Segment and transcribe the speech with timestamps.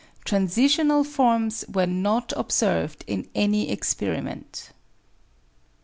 [0.25, 4.71] Transitional forms were not observed in any experiment.